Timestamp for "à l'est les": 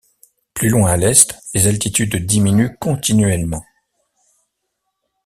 0.89-1.67